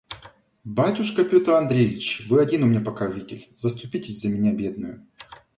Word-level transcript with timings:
Батюшка 0.63 1.23
Петр 1.23 1.51
Андреич! 1.51 2.25
вы 2.27 2.41
один 2.41 2.63
у 2.63 2.65
меня 2.65 2.81
покровитель; 2.81 3.47
заступитесь 3.55 4.19
за 4.21 4.29
меня 4.29 4.51
бедную. 4.51 5.05